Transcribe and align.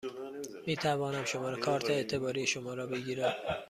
می 0.65 0.75
توانم 0.75 1.25
شماره 1.25 1.57
کارت 1.59 1.89
اعتباری 1.89 2.47
شما 2.47 2.73
را 2.73 2.85
بگیرم؟ 2.87 3.33